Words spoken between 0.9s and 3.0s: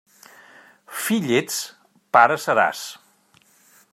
Fill ets, pare seràs.